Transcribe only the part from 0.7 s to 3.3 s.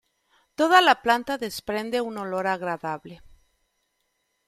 la planta desprende un olor agradable.